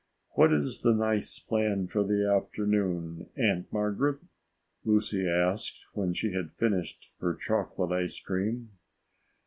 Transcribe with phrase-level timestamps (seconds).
[0.31, 4.17] "What is the nice plan for the afternoon, Aunt Margaret?"
[4.83, 8.71] Lucy asked when she had finished her chocolate ice cream.